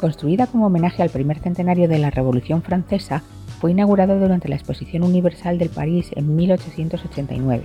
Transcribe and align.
Construida 0.00 0.46
como 0.46 0.64
homenaje 0.64 1.02
al 1.02 1.10
primer 1.10 1.40
centenario 1.40 1.86
de 1.86 1.98
la 1.98 2.08
Revolución 2.08 2.62
Francesa, 2.62 3.22
fue 3.60 3.72
inaugurada 3.72 4.18
durante 4.18 4.48
la 4.48 4.54
Exposición 4.54 5.02
Universal 5.02 5.58
del 5.58 5.68
París 5.68 6.08
en 6.16 6.36
1889. 6.36 7.64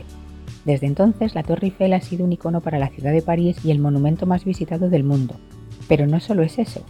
Desde 0.65 0.85
entonces, 0.85 1.33
la 1.33 1.43
Torre 1.43 1.67
Eiffel 1.67 1.93
ha 1.93 2.01
sido 2.01 2.25
un 2.25 2.33
icono 2.33 2.59
para 2.59 2.77
la 2.77 2.89
ciudad 2.89 3.13
de 3.13 3.21
París 3.21 3.63
y 3.63 3.71
el 3.71 3.79
monumento 3.79 4.25
más 4.25 4.43
visitado 4.43 4.89
del 4.89 5.05
mundo. 5.05 5.35
Pero 5.87 6.07
no 6.07 6.19
solo 6.19 6.43
es 6.43 6.59
eso. 6.59 6.81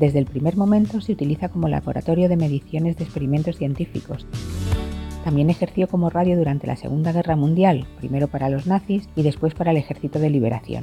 Desde 0.00 0.18
el 0.18 0.26
primer 0.26 0.56
momento 0.56 1.00
se 1.00 1.12
utiliza 1.12 1.48
como 1.48 1.68
laboratorio 1.68 2.28
de 2.28 2.36
mediciones 2.36 2.96
de 2.96 3.04
experimentos 3.04 3.56
científicos. 3.56 4.26
También 5.22 5.48
ejerció 5.48 5.86
como 5.86 6.10
radio 6.10 6.36
durante 6.36 6.66
la 6.66 6.74
Segunda 6.74 7.12
Guerra 7.12 7.36
Mundial, 7.36 7.86
primero 7.98 8.26
para 8.26 8.48
los 8.48 8.66
nazis 8.66 9.08
y 9.14 9.22
después 9.22 9.54
para 9.54 9.70
el 9.70 9.76
Ejército 9.76 10.18
de 10.18 10.30
Liberación. 10.30 10.82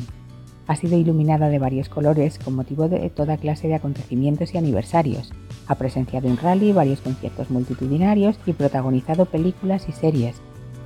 Ha 0.68 0.76
sido 0.76 0.98
iluminada 0.98 1.50
de 1.50 1.60
varios 1.60 1.90
colores 1.90 2.40
con 2.40 2.56
motivo 2.56 2.90
de 2.90 3.10
toda 3.12 3.38
clase 3.38 3.68
de 3.68 3.76
acontecimientos 3.76 4.54
y 4.54 4.58
aniversarios. 4.58 5.32
Ha 5.68 5.76
presenciado 5.76 6.28
un 6.28 6.38
rally, 6.38 6.72
varios 6.72 7.02
conciertos 7.02 7.52
multitudinarios 7.52 8.38
y 8.46 8.54
protagonizado 8.54 9.26
películas 9.26 9.88
y 9.88 9.92
series. 9.92 10.36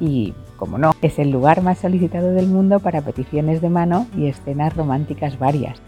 Y, 0.02 0.34
como 0.58 0.78
no, 0.78 0.92
es 1.02 1.18
el 1.18 1.32
lugar 1.32 1.62
más 1.62 1.80
solicitado 1.80 2.32
del 2.32 2.48
mundo 2.48 2.80
para 2.80 3.02
peticiones 3.02 3.62
de 3.62 3.70
mano 3.70 4.08
y 4.18 4.28
escenas 4.28 4.76
románticas 4.76 5.40
varias. 5.40 5.80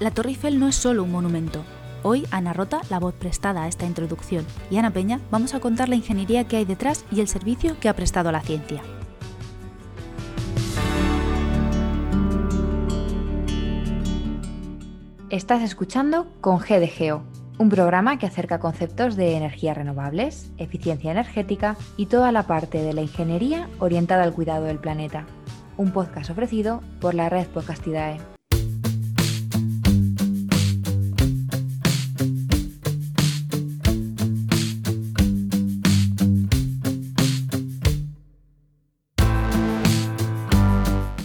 La 0.00 0.10
Torre 0.10 0.30
Eiffel 0.30 0.58
no 0.58 0.68
es 0.68 0.74
solo 0.74 1.04
un 1.04 1.12
monumento. 1.12 1.62
Hoy 2.02 2.26
Ana 2.30 2.52
Rota, 2.52 2.82
la 2.90 3.00
voz 3.00 3.14
prestada 3.14 3.64
a 3.64 3.68
esta 3.68 3.86
introducción, 3.86 4.44
y 4.70 4.76
Ana 4.76 4.90
Peña 4.90 5.18
vamos 5.30 5.54
a 5.54 5.60
contar 5.60 5.88
la 5.88 5.96
ingeniería 5.96 6.44
que 6.44 6.58
hay 6.58 6.66
detrás 6.66 7.06
y 7.10 7.20
el 7.20 7.28
servicio 7.28 7.80
que 7.80 7.88
ha 7.88 7.96
prestado 7.96 8.28
a 8.28 8.32
la 8.32 8.42
ciencia. 8.42 8.82
Estás 15.28 15.62
escuchando 15.62 16.28
con 16.40 16.60
G 16.60 16.86
Geo, 16.86 17.24
un 17.58 17.68
programa 17.68 18.16
que 18.16 18.26
acerca 18.26 18.60
conceptos 18.60 19.16
de 19.16 19.36
energías 19.36 19.76
renovables, 19.76 20.52
eficiencia 20.56 21.10
energética 21.10 21.76
y 21.96 22.06
toda 22.06 22.30
la 22.30 22.44
parte 22.44 22.80
de 22.80 22.94
la 22.94 23.02
ingeniería 23.02 23.68
orientada 23.80 24.22
al 24.22 24.32
cuidado 24.32 24.66
del 24.66 24.78
planeta. 24.78 25.26
Un 25.76 25.90
podcast 25.90 26.30
ofrecido 26.30 26.80
por 27.00 27.14
la 27.14 27.28
red 27.28 27.48
Podcastidae. 27.48 28.20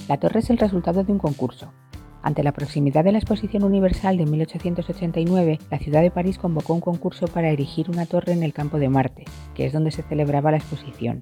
La 0.08 0.20
torre 0.20 0.40
es 0.40 0.50
el 0.50 0.58
resultado 0.58 1.04
de 1.04 1.12
un 1.12 1.20
concurso, 1.20 1.72
ante 2.24 2.44
la 2.44 2.52
proximidad 2.52 3.04
de 3.04 3.12
la 3.12 3.18
Exposición 3.18 3.64
Universal 3.64 4.18
de 4.18 4.26
1889, 4.26 5.60
la 5.70 5.80
ciudad 5.80 6.02
de 6.02 6.12
París 6.12 6.38
convocó 6.38 6.74
un 6.74 6.82
concurso 6.82 7.28
para 7.28 7.50
erigir 7.50 7.90
una 7.90 8.06
torre 8.06 8.34
en 8.34 8.44
el 8.44 8.54
campo 8.54 8.78
de 8.78 8.90
Marte, 8.90 9.26
que 9.56 9.66
es 9.66 9.74
donde 9.74 9.92
se 9.92 10.04
celebraba 10.04 10.52
la 10.52 10.58
exposición. 10.58 11.22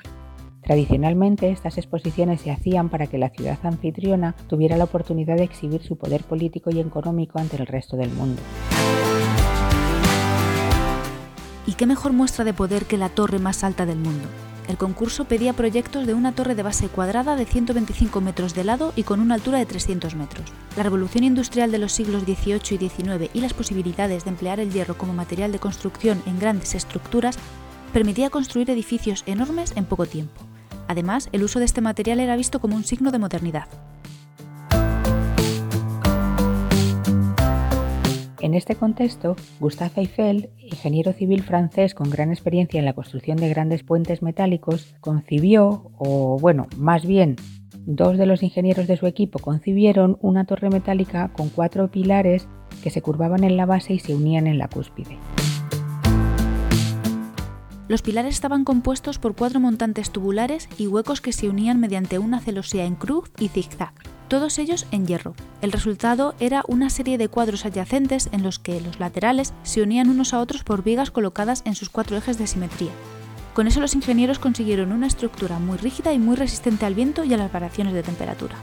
Tradicionalmente, 0.62 1.50
estas 1.50 1.78
exposiciones 1.78 2.42
se 2.42 2.52
hacían 2.52 2.90
para 2.90 3.08
que 3.08 3.18
la 3.18 3.30
ciudad 3.30 3.58
anfitriona 3.64 4.36
tuviera 4.48 4.78
la 4.78 4.84
oportunidad 4.84 5.38
de 5.38 5.44
exhibir 5.44 5.82
su 5.82 5.98
poder 5.98 6.24
político 6.24 6.70
y 6.70 6.80
económico 6.80 7.40
ante 7.40 7.56
el 7.56 7.66
resto 7.66 7.96
del 7.96 8.12
mundo. 8.12 8.42
¿Y 11.66 11.74
qué 11.74 11.86
mejor 11.86 12.14
muestra 12.14 12.44
de 12.44 12.54
poder 12.54 12.86
que 12.86 12.98
la 12.98 13.10
torre 13.10 13.40
más 13.40 13.64
alta 13.64 13.86
del 13.86 14.00
mundo? 14.00 14.28
El 14.70 14.78
concurso 14.78 15.26
pedía 15.26 15.54
proyectos 15.54 16.06
de 16.06 16.14
una 16.14 16.32
torre 16.32 16.54
de 16.54 16.62
base 16.62 16.90
cuadrada 16.90 17.36
de 17.36 17.48
125 17.48 18.22
metros 18.22 18.54
de 18.54 18.64
lado 18.64 18.94
y 18.96 19.02
con 19.02 19.20
una 19.20 19.34
altura 19.34 19.58
de 19.58 19.66
300 19.66 20.14
metros. 20.14 20.54
La 20.78 20.84
revolución 20.84 21.24
industrial 21.24 21.72
de 21.72 21.80
los 21.80 21.92
siglos 21.92 22.22
XVIII 22.22 22.76
y 22.76 22.78
XIX 22.78 23.32
y 23.34 23.42
las 23.42 23.56
posibilidades 23.56 24.26
de 24.26 24.30
emplear 24.30 24.60
el 24.60 24.72
hierro 24.72 24.96
como 24.96 25.12
material 25.12 25.52
de 25.52 25.58
construcción 25.58 26.22
en 26.28 26.38
grandes 26.38 26.76
estructuras 26.76 27.40
permitía 27.94 28.30
construir 28.30 28.70
edificios 28.70 29.24
enormes 29.26 29.74
en 29.76 29.86
poco 29.86 30.06
tiempo. 30.06 30.40
Además, 30.88 31.30
el 31.32 31.44
uso 31.44 31.58
de 31.58 31.66
este 31.66 31.82
material 31.82 32.20
era 32.20 32.36
visto 32.36 32.62
como 32.62 32.76
un 32.76 32.84
signo 32.84 33.10
de 33.10 33.18
modernidad. 33.18 33.68
En 38.42 38.54
este 38.54 38.76
contexto, 38.76 39.36
Gustave 39.60 39.92
Eiffel, 39.98 40.50
ingeniero 40.60 41.12
civil 41.12 41.44
francés 41.44 41.94
con 41.94 42.10
gran 42.10 42.32
experiencia 42.32 42.80
en 42.80 42.86
la 42.86 42.94
construcción 42.94 43.36
de 43.36 43.50
grandes 43.50 43.84
puentes 43.84 44.22
metálicos, 44.22 44.96
concibió, 45.02 45.92
o 45.98 46.40
bueno, 46.40 46.68
más 46.78 47.06
bien, 47.06 47.36
dos 47.86 48.18
de 48.18 48.26
los 48.26 48.42
ingenieros 48.42 48.88
de 48.88 48.96
su 48.96 49.08
equipo 49.08 49.40
concibieron 49.40 50.18
una 50.22 50.46
torre 50.46 50.70
metálica 50.70 51.34
con 51.34 51.50
cuatro 51.50 51.92
pilares 51.92 52.48
que 52.82 52.92
se 52.92 53.02
curvaban 53.02 53.44
en 53.44 53.58
la 53.58 53.66
base 53.66 53.94
y 53.94 54.00
se 54.00 54.16
unían 54.16 54.48
en 54.48 54.58
la 54.58 54.70
cúspide. 54.70 55.18
Los 57.90 58.02
pilares 58.02 58.36
estaban 58.36 58.64
compuestos 58.64 59.20
por 59.20 59.36
cuatro 59.36 59.60
montantes 59.60 60.12
tubulares 60.12 60.70
y 60.78 60.88
huecos 60.88 61.20
que 61.20 61.34
se 61.34 61.50
unían 61.50 61.82
mediante 61.82 62.20
una 62.20 62.40
celosía 62.40 62.86
en 62.86 62.96
cruz 62.96 63.32
y 63.38 63.50
zigzag 63.50 63.94
todos 64.30 64.60
ellos 64.60 64.86
en 64.92 65.08
hierro. 65.08 65.34
El 65.62 65.72
resultado 65.74 66.36
era 66.40 66.64
una 66.68 66.90
serie 66.90 67.18
de 67.18 67.28
cuadros 67.28 67.66
adyacentes 67.66 68.30
en 68.32 68.44
los 68.44 68.60
que 68.60 68.80
los 68.80 69.00
laterales 69.00 69.54
se 69.64 69.82
unían 69.82 70.10
unos 70.10 70.34
a 70.34 70.40
otros 70.40 70.64
por 70.64 70.84
vigas 70.84 71.12
colocadas 71.12 71.64
en 71.66 71.76
sus 71.76 71.90
cuatro 71.90 72.16
ejes 72.16 72.38
de 72.38 72.48
simetría. 72.48 72.92
Con 73.54 73.68
eso 73.68 73.82
los 73.82 73.96
ingenieros 73.96 74.40
consiguieron 74.40 74.92
una 74.92 75.08
estructura 75.08 75.60
muy 75.60 75.78
rígida 75.78 76.14
y 76.14 76.20
muy 76.20 76.38
resistente 76.38 76.86
al 76.86 76.94
viento 76.94 77.24
y 77.24 77.34
a 77.34 77.38
las 77.38 77.52
variaciones 77.52 77.94
de 77.94 78.04
temperatura. 78.04 78.56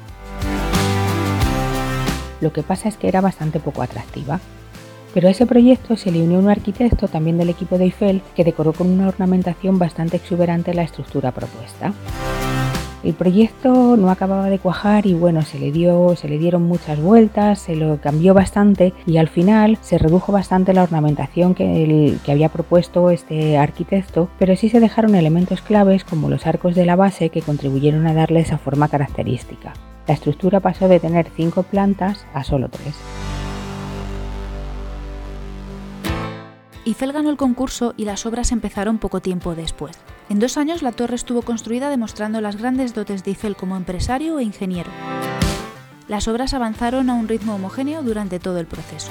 Lo 2.41 2.53
que 2.53 2.63
pasa 2.63 2.89
es 2.89 2.97
que 2.97 3.09
era 3.09 3.21
bastante 3.21 3.61
poco 3.61 3.83
atractiva. 3.83 4.41
Pero 5.13 5.29
a 5.29 5.31
ese 5.31 5.47
proyecto 5.47 5.97
se 5.97 6.13
le 6.13 6.23
unió 6.23 6.39
un 6.39 6.49
arquitecto 6.49 7.09
también 7.09 7.39
del 7.39 7.49
equipo 7.49 7.79
de 7.79 7.85
Eiffel 7.85 8.23
que 8.37 8.45
decoró 8.45 8.73
con 8.73 8.89
una 8.89 9.09
ornamentación 9.09 9.79
bastante 9.79 10.19
exuberante 10.19 10.75
la 10.75 10.83
estructura 10.83 11.33
propuesta. 11.33 11.93
El 13.05 13.15
proyecto 13.15 13.97
no 13.97 14.11
acababa 14.11 14.49
de 14.49 14.59
cuajar 14.59 15.07
y 15.07 15.15
bueno, 15.15 15.43
se 15.43 15.59
le, 15.59 15.71
dio, 15.71 16.17
se 16.17 16.29
le 16.29 16.39
dieron 16.39 16.63
muchas 16.63 17.01
vueltas, 17.01 17.59
se 17.59 17.77
lo 17.77 18.01
cambió 18.01 18.35
bastante 18.35 18.95
y 19.07 19.19
al 19.19 19.29
final 19.29 19.79
se 19.83 19.99
redujo 19.99 20.33
bastante 20.33 20.73
la 20.73 20.83
ornamentación 20.83 21.55
que, 21.55 22.19
había 22.29 22.49
propuesto 22.49 23.11
este 23.11 23.59
arquitecto, 23.59 24.29
pero 24.39 24.57
sí 24.57 24.69
se 24.69 24.81
dejaron 24.81 25.15
elementos 25.15 25.63
claves 25.63 26.05
como 26.05 26.29
los 26.29 26.47
arcos 26.47 26.75
de 26.75 26.87
la 26.87 26.97
base 26.97 27.29
que 27.29 27.43
contribuyeron 27.43 28.07
a 28.07 28.15
darle 28.15 28.41
esa 28.41 28.59
forma 28.59 28.89
característica. 28.89 29.73
La 30.07 30.15
estructura 30.15 30.61
pasó 30.61 30.89
de 30.89 31.01
tener 31.01 31.29
cinco 31.37 31.63
plantas 31.63 32.27
a 32.33 32.45
solo 32.45 32.69
tres. 32.69 32.95
Eiffel 36.85 37.13
ganó 37.13 37.31
el 37.31 37.37
concurso 37.37 37.95
y 37.97 38.05
las 38.05 38.27
obras 38.27 38.53
empezaron 38.53 38.99
poco 38.99 39.21
tiempo 39.21 39.55
después. 39.57 39.99
En 40.29 40.41
dos 40.41 40.57
años 40.57 40.83
la 40.83 40.91
torre 40.91 41.15
estuvo 41.15 41.43
construida 41.43 41.89
demostrando 41.89 42.41
las 42.41 42.57
grandes 42.57 42.95
dotes 42.95 43.23
de 43.23 43.31
Eiffel 43.31 43.55
como 43.55 43.77
empresario 43.77 44.41
e 44.41 44.43
ingeniero. 44.43 44.91
Las 46.09 46.27
obras 46.27 46.53
avanzaron 46.53 47.11
a 47.11 47.15
un 47.15 47.29
ritmo 47.29 47.55
homogéneo 47.55 48.03
durante 48.03 48.41
todo 48.41 48.59
el 48.59 48.67
proceso. 48.67 49.11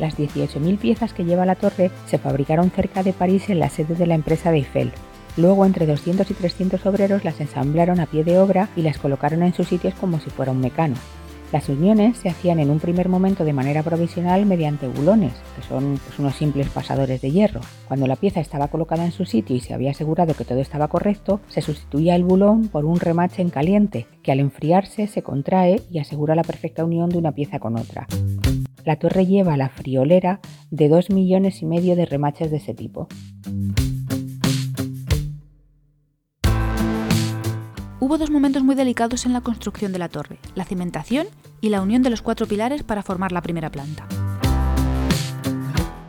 Las 0.00 0.18
18.000 0.18 0.78
piezas 0.78 1.12
que 1.12 1.24
lleva 1.24 1.46
la 1.46 1.54
torre 1.54 1.92
se 2.06 2.18
fabricaron 2.18 2.72
cerca 2.72 3.04
de 3.04 3.12
París 3.12 3.48
en 3.50 3.60
la 3.60 3.70
sede 3.70 3.94
de 3.94 4.06
la 4.06 4.16
empresa 4.16 4.50
de 4.50 4.58
Eiffel. 4.58 4.92
Luego, 5.36 5.64
entre 5.64 5.86
200 5.86 6.28
y 6.30 6.34
300 6.34 6.84
obreros 6.86 7.24
las 7.24 7.40
ensamblaron 7.40 8.00
a 8.00 8.06
pie 8.06 8.24
de 8.24 8.38
obra 8.40 8.68
y 8.74 8.82
las 8.82 8.98
colocaron 8.98 9.44
en 9.44 9.54
sus 9.54 9.68
sitios 9.68 9.94
como 9.94 10.18
si 10.18 10.30
fuera 10.30 10.50
un 10.50 10.60
mecano. 10.60 10.96
Las 11.52 11.68
uniones 11.68 12.18
se 12.18 12.28
hacían 12.28 12.58
en 12.58 12.70
un 12.70 12.80
primer 12.80 13.08
momento 13.08 13.44
de 13.44 13.52
manera 13.52 13.82
provisional 13.82 14.44
mediante 14.44 14.88
bulones, 14.88 15.32
que 15.54 15.62
son 15.62 16.00
pues, 16.04 16.18
unos 16.18 16.34
simples 16.34 16.68
pasadores 16.68 17.20
de 17.20 17.30
hierro. 17.30 17.60
Cuando 17.86 18.06
la 18.06 18.16
pieza 18.16 18.40
estaba 18.40 18.68
colocada 18.68 19.04
en 19.04 19.12
su 19.12 19.24
sitio 19.24 19.54
y 19.54 19.60
se 19.60 19.74
había 19.74 19.92
asegurado 19.92 20.34
que 20.34 20.44
todo 20.44 20.60
estaba 20.60 20.88
correcto, 20.88 21.40
se 21.48 21.60
sustituía 21.60 22.16
el 22.16 22.24
bulón 22.24 22.68
por 22.68 22.84
un 22.84 22.98
remache 22.98 23.42
en 23.42 23.50
caliente, 23.50 24.06
que 24.22 24.32
al 24.32 24.40
enfriarse 24.40 25.06
se 25.06 25.22
contrae 25.22 25.82
y 25.90 25.98
asegura 25.98 26.34
la 26.34 26.42
perfecta 26.42 26.84
unión 26.84 27.08
de 27.08 27.18
una 27.18 27.32
pieza 27.32 27.58
con 27.60 27.78
otra. 27.78 28.06
La 28.84 28.96
torre 28.96 29.24
lleva 29.24 29.56
la 29.56 29.70
friolera 29.70 30.40
de 30.70 30.88
2 30.88 31.10
millones 31.10 31.62
y 31.62 31.66
medio 31.66 31.96
de 31.96 32.04
remaches 32.04 32.50
de 32.50 32.58
ese 32.58 32.74
tipo. 32.74 33.08
Hubo 38.14 38.20
dos 38.20 38.30
momentos 38.30 38.62
muy 38.62 38.76
delicados 38.76 39.26
en 39.26 39.32
la 39.32 39.40
construcción 39.40 39.90
de 39.90 39.98
la 39.98 40.08
torre, 40.08 40.38
la 40.54 40.64
cimentación 40.64 41.26
y 41.60 41.70
la 41.70 41.82
unión 41.82 42.04
de 42.04 42.10
los 42.10 42.22
cuatro 42.22 42.46
pilares 42.46 42.84
para 42.84 43.02
formar 43.02 43.32
la 43.32 43.42
primera 43.42 43.72
planta. 43.72 44.06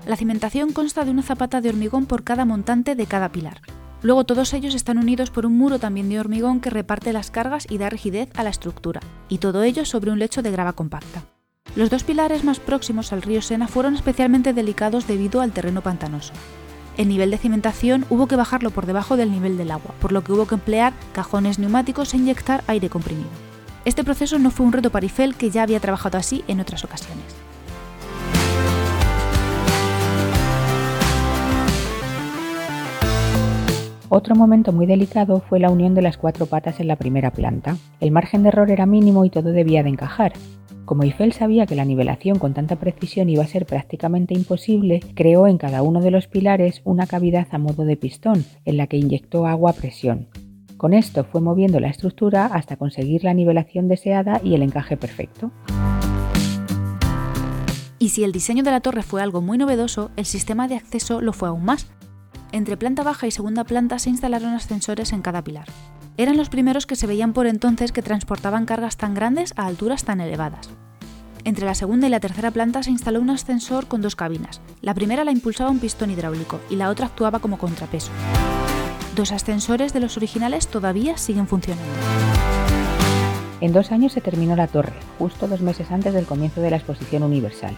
La 0.06 0.16
cimentación 0.16 0.72
consta 0.72 1.04
de 1.04 1.10
una 1.10 1.24
zapata 1.24 1.62
de 1.62 1.70
hormigón 1.70 2.06
por 2.06 2.24
cada 2.24 2.46
montante 2.46 2.94
de 2.94 3.08
cada 3.08 3.32
pilar. 3.32 3.60
Luego 4.04 4.24
todos 4.24 4.54
ellos 4.54 4.76
están 4.76 5.00
unidos 5.00 5.32
por 5.32 5.48
un 5.48 5.58
muro 5.58 5.80
también 5.80 6.08
de 6.08 6.20
hormigón 6.20 6.62
que 6.62 6.70
reparte 6.70 7.12
las 7.12 7.32
cargas 7.32 7.66
y 7.72 7.80
da 7.80 7.90
rigidez 7.90 8.30
a 8.36 8.44
la 8.44 8.52
estructura, 8.52 9.02
y 9.28 9.40
todo 9.40 9.64
ello 9.64 9.84
sobre 9.84 10.12
un 10.12 10.20
lecho 10.20 10.44
de 10.44 10.52
grava 10.52 10.74
compacta. 10.74 11.24
Los 11.76 11.90
dos 11.90 12.04
pilares 12.04 12.44
más 12.44 12.60
próximos 12.60 13.14
al 13.14 13.24
río 13.24 13.42
Sena 13.42 13.68
fueron 13.68 13.96
especialmente 13.96 14.54
delicados 14.54 15.08
debido 15.08 15.42
al 15.42 15.54
terreno 15.54 15.82
pantanoso 15.82 16.34
el 16.98 17.08
nivel 17.08 17.32
de 17.32 17.38
cimentación 17.38 18.06
hubo 18.10 18.28
que 18.28 18.36
bajarlo 18.36 18.72
por 18.72 18.86
debajo 18.86 19.18
del 19.18 19.32
nivel 19.32 19.58
del 19.58 19.72
agua, 19.72 19.94
por 20.00 20.12
lo 20.12 20.24
que 20.24 20.32
hubo 20.32 20.48
que 20.48 20.56
emplear 20.56 20.94
cajones 21.14 21.60
neumáticos 21.60 22.14
e 22.14 22.18
inyectar 22.18 22.64
aire 22.68 22.90
comprimido. 22.90 23.30
Este 23.86 24.04
proceso 24.04 24.40
no 24.40 24.52
fue 24.52 24.66
un 24.66 24.74
reto 24.74 24.90
para 24.90 25.06
Eiffel 25.06 25.36
que 25.36 25.52
ya 25.52 25.64
había 25.64 25.80
trabajado 25.80 26.18
así 26.18 26.44
en 26.48 26.60
otras 26.60 26.84
ocasiones. 26.84 27.24
Otro 34.10 34.36
momento 34.36 34.72
muy 34.72 34.86
delicado 34.86 35.42
fue 35.50 35.60
la 35.60 35.70
unión 35.70 35.94
de 35.94 36.02
las 36.02 36.18
cuatro 36.18 36.46
patas 36.46 36.80
en 36.80 36.88
la 36.88 36.96
primera 36.96 37.32
planta. 37.32 37.76
El 38.00 38.12
margen 38.12 38.44
de 38.44 38.50
error 38.50 38.72
era 38.72 38.86
mínimo 38.86 39.26
y 39.26 39.30
todo 39.30 39.52
debía 39.52 39.84
de 39.84 39.90
encajar. 39.90 40.34
Como 40.86 41.02
Eiffel 41.02 41.34
sabía 41.34 41.66
que 41.66 41.76
la 41.76 41.84
nivelación 41.84 42.38
con 42.38 42.54
tanta 42.54 42.76
precisión 42.76 43.28
iba 43.28 43.44
a 43.44 43.48
ser 43.48 43.66
prácticamente 43.66 44.36
imposible, 44.36 45.02
creó 45.16 45.48
en 45.48 45.58
cada 45.58 45.82
uno 45.82 46.00
de 46.00 46.12
los 46.12 46.28
pilares 46.28 46.82
una 46.84 47.08
cavidad 47.08 47.48
a 47.52 47.58
modo 47.58 47.86
de 47.86 47.98
pistón, 47.98 48.46
en 48.66 48.78
la 48.78 48.86
que 48.86 48.98
inyectó 48.98 49.48
agua 49.48 49.72
a 49.72 49.74
presión. 49.74 50.28
Con 50.78 50.94
esto 50.94 51.24
fue 51.24 51.42
moviendo 51.42 51.80
la 51.80 51.90
estructura 51.90 52.46
hasta 52.46 52.78
conseguir 52.78 53.24
la 53.24 53.34
nivelación 53.34 53.88
deseada 53.88 54.40
y 54.44 54.54
el 54.54 54.62
encaje 54.62 54.96
perfecto. 54.96 55.52
Y 57.98 58.10
si 58.10 58.24
el 58.24 58.32
diseño 58.32 58.62
de 58.62 58.72
la 58.72 58.82
torre 58.82 59.02
fue 59.02 59.24
algo 59.24 59.42
muy 59.42 59.58
novedoso, 59.58 60.12
el 60.18 60.26
sistema 60.26 60.68
de 60.68 60.76
acceso 60.76 61.20
lo 61.20 61.34
fue 61.34 61.50
aún 61.50 61.66
más. 61.66 61.88
Entre 62.52 62.78
planta 62.78 63.02
baja 63.02 63.26
y 63.26 63.32
segunda 63.32 63.64
planta 63.64 63.98
se 63.98 64.12
instalaron 64.12 64.54
ascensores 64.54 65.14
en 65.14 65.24
cada 65.24 65.44
pilar. 65.44 65.68
Eran 66.18 66.38
los 66.38 66.48
primeros 66.48 66.86
que 66.86 66.96
se 66.96 67.08
veían 67.08 67.34
por 67.34 67.46
entonces 67.46 67.92
que 67.92 68.02
transportaban 68.02 68.66
cargas 68.66 68.96
tan 68.96 69.14
grandes 69.14 69.54
a 69.58 69.66
alturas 69.66 70.06
tan 70.06 70.22
elevadas. 70.22 70.70
Entre 71.44 71.66
la 71.66 71.76
segunda 71.76 72.08
y 72.08 72.10
la 72.10 72.22
tercera 72.22 72.52
planta 72.52 72.84
se 72.84 72.92
instaló 72.92 73.20
un 73.20 73.30
ascensor 73.30 73.88
con 73.88 74.02
dos 74.02 74.16
cabinas. 74.16 74.62
La 74.82 74.94
primera 74.94 75.26
la 75.26 75.32
impulsaba 75.32 75.70
un 75.70 75.80
pistón 75.80 76.12
hidráulico 76.12 76.62
y 76.70 76.78
la 76.78 76.90
otra 76.90 77.08
actuaba 77.08 77.40
como 77.40 77.58
contrapeso. 77.58 78.12
Dos 79.16 79.34
ascensores 79.34 79.92
de 79.94 80.00
los 80.00 80.16
originales 80.16 80.68
todavía 80.68 81.18
siguen 81.18 81.48
funcionando. 81.48 81.94
En 83.60 83.74
dos 83.74 83.92
años 83.92 84.14
se 84.14 84.22
terminó 84.22 84.56
la 84.56 84.68
torre, 84.68 84.94
justo 85.20 85.48
dos 85.48 85.62
meses 85.62 85.92
antes 85.92 86.14
del 86.14 86.26
comienzo 86.26 86.62
de 86.62 86.72
la 86.72 86.78
exposición 86.78 87.24
universal. 87.24 87.76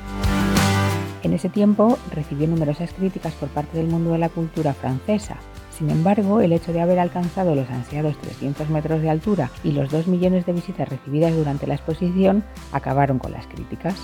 En 1.24 1.33
ese 1.33 1.50
tiempo 1.50 1.98
recibió 2.12 2.48
numerosas 2.48 2.94
críticas 2.94 3.33
por 3.33 3.50
parte 3.50 3.78
del 3.78 3.88
mundo 3.88 4.12
de 4.12 4.19
la 4.19 4.30
cultura 4.30 4.74
francesa, 4.74 5.38
sin 5.78 5.92
embargo, 5.92 6.42
el 6.42 6.54
hecho 6.54 6.74
de 6.74 6.82
haber 6.82 6.98
alcanzado 6.98 7.54
los 7.54 7.70
ansiados 7.70 8.18
300 8.18 8.70
metros 8.70 9.02
de 9.02 9.10
altura 9.10 9.52
y 9.64 9.72
los 9.72 9.92
2 9.92 10.08
millones 10.08 10.46
de 10.46 10.54
visitas 10.54 10.90
recibidas 10.90 11.36
durante 11.36 11.68
la 11.68 11.76
exposición 11.76 12.44
acabaron 12.72 13.20
con 13.20 13.32
las 13.32 13.46
críticas. 13.46 13.96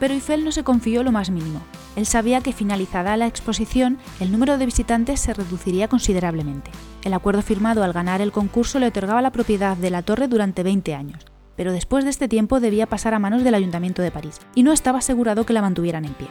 Pero 0.00 0.12
Eiffel 0.12 0.44
no 0.44 0.50
se 0.50 0.64
confió 0.64 1.04
lo 1.04 1.12
más 1.12 1.30
mínimo. 1.30 1.60
Él 1.94 2.04
sabía 2.04 2.40
que 2.40 2.52
finalizada 2.52 3.16
la 3.16 3.28
exposición, 3.28 3.98
el 4.18 4.32
número 4.32 4.58
de 4.58 4.66
visitantes 4.66 5.20
se 5.20 5.32
reduciría 5.32 5.86
considerablemente. 5.86 6.72
El 7.04 7.14
acuerdo 7.14 7.42
firmado 7.42 7.84
al 7.84 7.92
ganar 7.92 8.20
el 8.20 8.32
concurso 8.32 8.80
le 8.80 8.88
otorgaba 8.88 9.22
la 9.22 9.30
propiedad 9.30 9.76
de 9.76 9.90
la 9.90 10.02
torre 10.02 10.26
durante 10.26 10.64
20 10.64 10.94
años, 10.94 11.24
pero 11.56 11.72
después 11.72 12.02
de 12.02 12.10
este 12.10 12.26
tiempo 12.26 12.58
debía 12.58 12.86
pasar 12.86 13.14
a 13.14 13.20
manos 13.20 13.44
del 13.44 13.54
Ayuntamiento 13.54 14.02
de 14.02 14.10
París, 14.10 14.40
y 14.56 14.64
no 14.64 14.72
estaba 14.72 14.98
asegurado 14.98 15.46
que 15.46 15.52
la 15.52 15.62
mantuvieran 15.62 16.04
en 16.04 16.14
pie. 16.14 16.28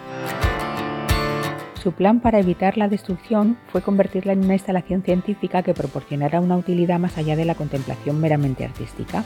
Su 1.84 1.92
plan 1.92 2.22
para 2.22 2.40
evitar 2.40 2.78
la 2.78 2.88
destrucción 2.88 3.58
fue 3.68 3.82
convertirla 3.82 4.32
en 4.32 4.46
una 4.46 4.54
instalación 4.54 5.04
científica 5.04 5.64
que 5.64 5.74
proporcionara 5.74 6.40
una 6.40 6.56
utilidad 6.56 6.98
más 6.98 7.18
allá 7.18 7.36
de 7.36 7.44
la 7.44 7.56
contemplación 7.56 8.22
meramente 8.22 8.64
artística. 8.64 9.26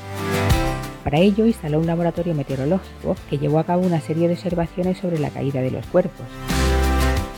Para 1.04 1.20
ello 1.20 1.46
instaló 1.46 1.80
un 1.80 1.86
laboratorio 1.86 2.34
meteorológico 2.34 3.16
que 3.30 3.38
llevó 3.38 3.60
a 3.60 3.64
cabo 3.64 3.86
una 3.86 4.02
serie 4.02 4.28
de 4.28 4.34
observaciones 4.34 4.98
sobre 4.98 5.20
la 5.20 5.30
caída 5.30 5.62
de 5.62 5.70
los 5.70 5.86
cuerpos. 5.86 6.26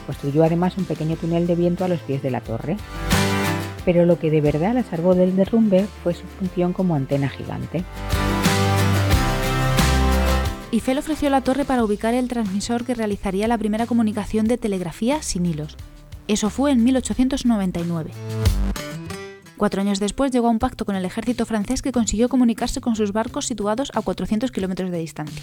Construyó 0.05 0.45
además 0.45 0.77
un 0.77 0.85
pequeño 0.85 1.17
túnel 1.17 1.47
de 1.47 1.55
viento 1.55 1.83
a 1.83 1.89
los 1.89 1.99
pies 1.99 2.23
de 2.23 2.31
la 2.31 2.39
torre. 2.39 2.77
Pero 3.83 4.05
lo 4.05 4.19
que 4.19 4.31
de 4.31 4.39
verdad 4.39 4.73
la 4.73 4.83
salvó 4.83 5.15
del 5.15 5.35
derrumbe 5.35 5.85
fue 6.01 6.13
su 6.13 6.27
función 6.27 6.71
como 6.71 6.95
antena 6.95 7.27
gigante. 7.27 7.83
Eiffel 10.71 10.99
ofreció 10.99 11.31
la 11.31 11.41
torre 11.41 11.65
para 11.65 11.83
ubicar 11.83 12.13
el 12.13 12.27
transmisor 12.27 12.85
que 12.85 12.93
realizaría 12.93 13.47
la 13.47 13.57
primera 13.57 13.87
comunicación 13.87 14.45
de 14.47 14.59
telegrafía 14.59 15.23
sin 15.23 15.47
hilos. 15.47 15.75
Eso 16.27 16.51
fue 16.51 16.71
en 16.71 16.83
1899. 16.83 18.11
Cuatro 19.57 19.81
años 19.81 19.99
después 19.99 20.31
llegó 20.31 20.47
a 20.47 20.51
un 20.51 20.59
pacto 20.59 20.85
con 20.85 20.95
el 20.95 21.05
ejército 21.05 21.47
francés 21.47 21.81
que 21.81 21.91
consiguió 21.91 22.29
comunicarse 22.29 22.81
con 22.81 22.95
sus 22.95 23.13
barcos 23.13 23.47
situados 23.47 23.91
a 23.95 24.01
400 24.01 24.51
kilómetros 24.51 24.91
de 24.91 24.99
distancia. 24.99 25.41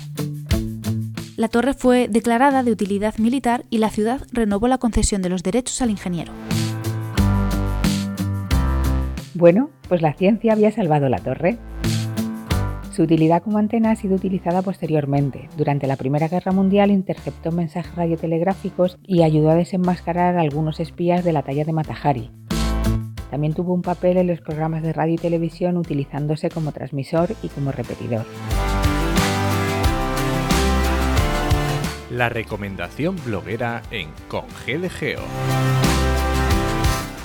La 1.36 1.48
torre 1.48 1.74
fue 1.74 2.06
declarada 2.08 2.62
de 2.62 2.70
utilidad 2.70 3.18
militar 3.18 3.64
y 3.68 3.78
la 3.78 3.90
ciudad 3.90 4.22
renovó 4.32 4.68
la 4.68 4.78
concesión 4.78 5.22
de 5.22 5.28
los 5.28 5.42
derechos 5.42 5.82
al 5.82 5.90
ingeniero. 5.90 6.32
Bueno, 9.34 9.70
pues 9.88 10.00
la 10.02 10.14
ciencia 10.14 10.52
había 10.52 10.70
salvado 10.70 11.08
la 11.08 11.18
torre. 11.18 11.58
Su 12.96 13.02
utilidad 13.02 13.42
como 13.42 13.58
antena 13.58 13.90
ha 13.90 13.96
sido 13.96 14.14
utilizada 14.14 14.62
posteriormente. 14.62 15.50
Durante 15.58 15.86
la 15.86 15.96
Primera 15.96 16.28
Guerra 16.28 16.50
Mundial 16.50 16.90
interceptó 16.90 17.52
mensajes 17.52 17.94
radiotelegráficos 17.94 18.96
y 19.02 19.22
ayudó 19.22 19.50
a 19.50 19.54
desenmascarar 19.54 20.38
a 20.38 20.40
algunos 20.40 20.80
espías 20.80 21.22
de 21.22 21.34
la 21.34 21.42
talla 21.42 21.66
de 21.66 21.74
Matahari. 21.74 22.30
También 23.30 23.52
tuvo 23.52 23.74
un 23.74 23.82
papel 23.82 24.16
en 24.16 24.28
los 24.28 24.40
programas 24.40 24.82
de 24.82 24.94
radio 24.94 25.12
y 25.12 25.18
televisión 25.18 25.76
utilizándose 25.76 26.48
como 26.48 26.72
transmisor 26.72 27.34
y 27.42 27.48
como 27.48 27.70
repetidor. 27.70 28.24
La 32.10 32.30
recomendación 32.30 33.16
bloguera 33.26 33.82
en 33.90 34.08
Con 34.26 34.48
Geo. 34.64 35.20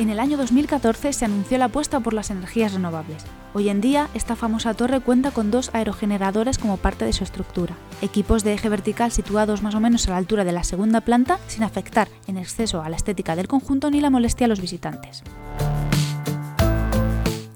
En 0.01 0.09
el 0.09 0.19
año 0.19 0.35
2014 0.35 1.13
se 1.13 1.25
anunció 1.25 1.59
la 1.59 1.65
apuesta 1.65 1.99
por 1.99 2.13
las 2.15 2.31
energías 2.31 2.73
renovables. 2.73 3.23
Hoy 3.53 3.69
en 3.69 3.81
día, 3.81 4.09
esta 4.15 4.35
famosa 4.35 4.73
torre 4.73 4.99
cuenta 4.99 5.29
con 5.29 5.51
dos 5.51 5.69
aerogeneradores 5.75 6.57
como 6.57 6.77
parte 6.77 7.05
de 7.05 7.13
su 7.13 7.23
estructura, 7.23 7.75
equipos 8.01 8.43
de 8.43 8.53
eje 8.53 8.67
vertical 8.67 9.11
situados 9.11 9.61
más 9.61 9.75
o 9.75 9.79
menos 9.79 10.07
a 10.07 10.11
la 10.11 10.17
altura 10.17 10.43
de 10.43 10.53
la 10.53 10.63
segunda 10.63 11.01
planta 11.01 11.37
sin 11.45 11.61
afectar 11.61 12.07
en 12.25 12.39
exceso 12.39 12.81
a 12.81 12.89
la 12.89 12.95
estética 12.95 13.35
del 13.35 13.47
conjunto 13.47 13.91
ni 13.91 14.01
la 14.01 14.09
molestia 14.09 14.45
a 14.45 14.47
los 14.47 14.59
visitantes. 14.59 15.21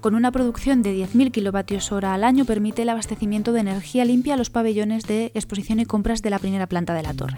Con 0.00 0.14
una 0.14 0.30
producción 0.30 0.82
de 0.82 0.94
10.000 1.04 1.32
kWh 1.32 2.06
al 2.06 2.22
año 2.22 2.44
permite 2.44 2.82
el 2.82 2.90
abastecimiento 2.90 3.50
de 3.50 3.58
energía 3.58 4.04
limpia 4.04 4.34
a 4.34 4.36
los 4.36 4.50
pabellones 4.50 5.02
de 5.08 5.32
exposición 5.34 5.80
y 5.80 5.84
compras 5.84 6.22
de 6.22 6.30
la 6.30 6.38
primera 6.38 6.68
planta 6.68 6.94
de 6.94 7.02
la 7.02 7.12
torre. 7.12 7.34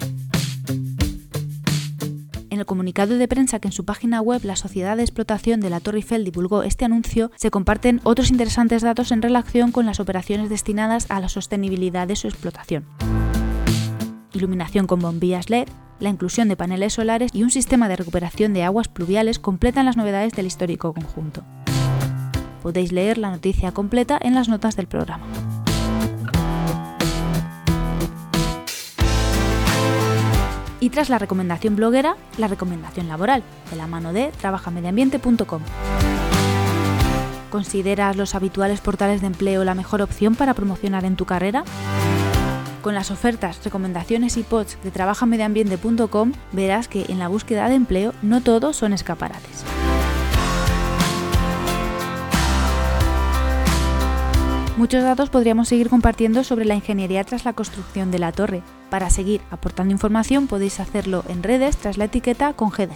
En 2.59 2.63
el 2.63 2.65
comunicado 2.65 3.17
de 3.17 3.25
prensa 3.29 3.59
que 3.59 3.69
en 3.69 3.71
su 3.71 3.85
página 3.85 4.19
web 4.19 4.43
la 4.43 4.57
Sociedad 4.57 4.97
de 4.97 5.03
Explotación 5.03 5.61
de 5.61 5.69
la 5.69 5.79
Torre 5.79 5.99
Eiffel 5.99 6.25
divulgó 6.25 6.61
este 6.63 6.83
anuncio, 6.83 7.31
se 7.37 7.51
comparten 7.51 8.01
otros 8.03 8.31
interesantes 8.31 8.81
datos 8.81 9.13
en 9.13 9.21
relación 9.21 9.71
con 9.71 9.85
las 9.85 10.01
operaciones 10.01 10.49
destinadas 10.49 11.05
a 11.07 11.21
la 11.21 11.29
sostenibilidad 11.29 12.05
de 12.05 12.17
su 12.17 12.27
explotación. 12.27 12.83
Iluminación 14.33 14.87
con 14.87 14.99
bombillas 14.99 15.49
LED, 15.49 15.69
la 16.01 16.09
inclusión 16.09 16.49
de 16.49 16.57
paneles 16.57 16.91
solares 16.91 17.31
y 17.33 17.43
un 17.43 17.49
sistema 17.49 17.87
de 17.87 17.95
recuperación 17.95 18.53
de 18.53 18.63
aguas 18.63 18.89
pluviales 18.89 19.39
completan 19.39 19.85
las 19.85 19.95
novedades 19.95 20.33
del 20.33 20.47
histórico 20.47 20.93
conjunto. 20.93 21.45
Podéis 22.61 22.91
leer 22.91 23.17
la 23.17 23.31
noticia 23.31 23.71
completa 23.71 24.19
en 24.21 24.35
las 24.35 24.49
notas 24.49 24.75
del 24.75 24.87
programa. 24.87 25.25
Y 30.79 30.89
tras 30.89 31.09
la 31.09 31.19
recomendación 31.19 31.75
bloguera, 31.75 32.15
la 32.37 32.47
recomendación 32.47 33.07
laboral, 33.07 33.43
de 33.69 33.75
la 33.75 33.87
mano 33.87 34.13
de 34.13 34.31
trabajamediambiente.com. 34.39 35.61
¿Consideras 37.49 38.15
los 38.15 38.35
habituales 38.35 38.79
portales 38.79 39.21
de 39.21 39.27
empleo 39.27 39.63
la 39.63 39.73
mejor 39.73 40.01
opción 40.01 40.35
para 40.35 40.53
promocionar 40.53 41.03
en 41.05 41.15
tu 41.15 41.25
carrera? 41.25 41.63
Con 42.81 42.95
las 42.95 43.11
ofertas, 43.11 43.63
recomendaciones 43.63 44.37
y 44.37 44.43
pods 44.43 44.77
de 44.83 44.91
trabajamediambiente.com 44.91 46.31
verás 46.53 46.87
que 46.87 47.05
en 47.09 47.19
la 47.19 47.27
búsqueda 47.27 47.67
de 47.67 47.75
empleo 47.75 48.13
no 48.21 48.41
todos 48.41 48.77
son 48.77 48.93
escaparates. 48.93 49.65
Muchos 54.79 55.03
datos 55.03 55.29
podríamos 55.29 55.67
seguir 55.67 55.89
compartiendo 55.89 56.45
sobre 56.45 56.63
la 56.63 56.73
ingeniería 56.73 57.25
tras 57.25 57.43
la 57.43 57.51
construcción 57.51 58.11
de 58.11 58.19
la 58.19 58.31
torre. 58.31 58.63
Para 58.89 59.09
seguir 59.09 59.41
aportando 59.51 59.91
información 59.91 60.47
podéis 60.47 60.79
hacerlo 60.79 61.25
en 61.27 61.43
redes 61.43 61.75
tras 61.75 61.97
la 61.97 62.05
etiqueta 62.05 62.53
con 62.53 62.69
GDG. 62.69 62.95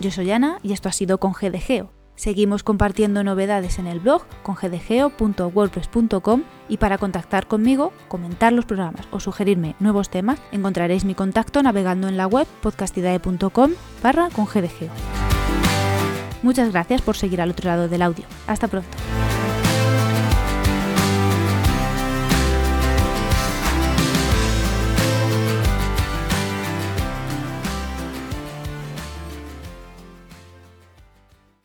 Yo 0.00 0.10
soy 0.10 0.32
Ana 0.32 0.58
y 0.64 0.72
esto 0.72 0.88
ha 0.88 0.92
sido 0.92 1.18
con 1.18 1.30
GDGeo. 1.30 1.92
Seguimos 2.16 2.64
compartiendo 2.64 3.22
novedades 3.22 3.78
en 3.78 3.86
el 3.86 4.00
blog 4.00 4.24
con 4.42 4.56
gdgeo.wordpress.com 4.56 6.42
y 6.68 6.78
para 6.78 6.98
contactar 6.98 7.46
conmigo, 7.46 7.92
comentar 8.08 8.52
los 8.52 8.64
programas 8.64 9.06
o 9.12 9.20
sugerirme 9.20 9.76
nuevos 9.78 10.10
temas, 10.10 10.40
encontraréis 10.50 11.04
mi 11.04 11.14
contacto 11.14 11.62
navegando 11.62 12.08
en 12.08 12.16
la 12.16 12.26
web 12.26 12.48
podcastidae.com 12.62 13.70
barra 14.02 14.28
con 14.30 14.48
Muchas 16.42 16.72
gracias 16.72 17.02
por 17.02 17.16
seguir 17.16 17.40
al 17.40 17.50
otro 17.50 17.68
lado 17.68 17.88
del 17.88 18.02
audio. 18.02 18.24
Hasta 18.46 18.68
pronto. 18.68 18.88